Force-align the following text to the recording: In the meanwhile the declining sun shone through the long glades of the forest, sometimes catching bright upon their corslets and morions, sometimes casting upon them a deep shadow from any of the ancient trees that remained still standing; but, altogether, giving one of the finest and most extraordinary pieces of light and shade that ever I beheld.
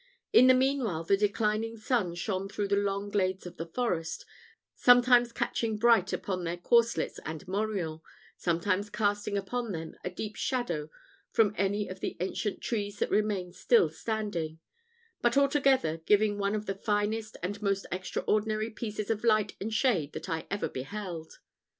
In 0.33 0.47
the 0.47 0.55
meanwhile 0.55 1.03
the 1.03 1.15
declining 1.15 1.77
sun 1.77 2.15
shone 2.15 2.49
through 2.49 2.69
the 2.69 2.75
long 2.75 3.11
glades 3.11 3.45
of 3.45 3.57
the 3.57 3.67
forest, 3.67 4.25
sometimes 4.73 5.31
catching 5.31 5.77
bright 5.77 6.11
upon 6.11 6.43
their 6.43 6.57
corslets 6.57 7.19
and 7.23 7.47
morions, 7.47 8.01
sometimes 8.35 8.89
casting 8.89 9.37
upon 9.37 9.73
them 9.73 9.93
a 10.03 10.09
deep 10.09 10.35
shadow 10.35 10.89
from 11.29 11.53
any 11.55 11.87
of 11.87 11.99
the 11.99 12.17
ancient 12.19 12.61
trees 12.61 12.97
that 12.97 13.11
remained 13.11 13.53
still 13.55 13.91
standing; 13.91 14.57
but, 15.21 15.37
altogether, 15.37 15.97
giving 15.97 16.39
one 16.39 16.55
of 16.55 16.65
the 16.65 16.73
finest 16.73 17.37
and 17.43 17.61
most 17.61 17.85
extraordinary 17.91 18.71
pieces 18.71 19.11
of 19.11 19.23
light 19.23 19.55
and 19.61 19.71
shade 19.71 20.13
that 20.13 20.27
ever 20.49 20.65
I 20.65 20.69
beheld. 20.69 21.37